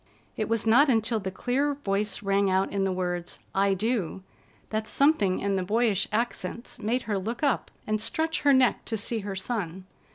[0.35, 4.23] It was not until the clear voice rang out in the words, "I do,"
[4.71, 8.97] that something in the boyish accents made her look up and stretch her neck to
[8.97, 9.85] see her son.